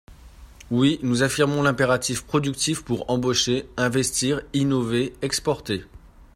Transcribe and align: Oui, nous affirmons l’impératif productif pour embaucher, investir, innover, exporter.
Oui, 0.71 0.99
nous 1.03 1.21
affirmons 1.21 1.61
l’impératif 1.61 2.25
productif 2.25 2.83
pour 2.83 3.07
embaucher, 3.11 3.69
investir, 3.77 4.41
innover, 4.51 5.13
exporter. 5.21 5.85